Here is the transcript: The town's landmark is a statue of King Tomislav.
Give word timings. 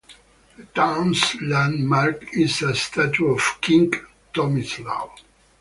The 0.57 0.63
town's 0.63 1.39
landmark 1.43 2.35
is 2.35 2.63
a 2.63 2.73
statue 2.73 3.27
of 3.35 3.59
King 3.61 3.93
Tomislav. 4.33 5.11